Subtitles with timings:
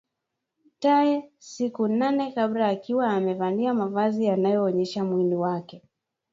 [0.81, 5.81] Tayc siku nane kabla akiwa amevalia mavazi yanayoonyesha mwili wake